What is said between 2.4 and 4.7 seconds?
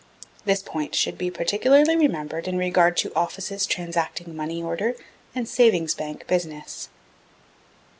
in regard to offices transacting Money